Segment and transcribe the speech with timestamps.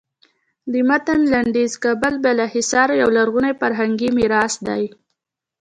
[0.71, 4.83] د متن لنډیز کابل بالا حصار یو لرغونی فرهنګي میراث دی.